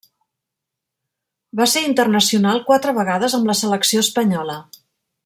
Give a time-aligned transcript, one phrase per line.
[1.61, 4.57] Va ser internacional quatre vegades amb la selecció espanyola.